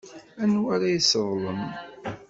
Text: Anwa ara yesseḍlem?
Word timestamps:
Anwa 0.41 0.69
ara 0.75 0.87
yesseḍlem? 0.93 1.61